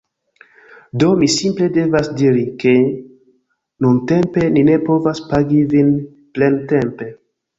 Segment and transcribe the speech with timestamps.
[1.01, 2.73] Do, mi simple devas diri, ke
[3.85, 5.93] nuntempe ni ne povas pagi vin
[6.39, 7.11] plentempe